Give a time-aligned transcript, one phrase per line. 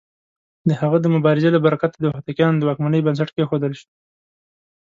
[0.67, 3.89] د هغه د مبارزې له برکته د هوتکيانو د واکمنۍ بنسټ کېښودل شو.